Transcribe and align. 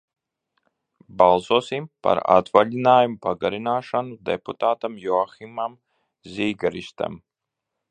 Balsosim 1.21 1.85
par 2.07 2.21
atvaļinājuma 2.35 3.19
pagarināšanu 3.27 4.17
deputātam 4.31 4.97
Joahimam 5.05 5.79
Zīgeristam. 6.39 7.23